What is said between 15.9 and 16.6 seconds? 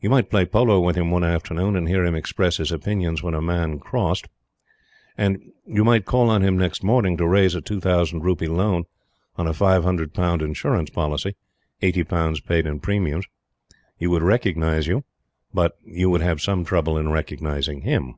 would have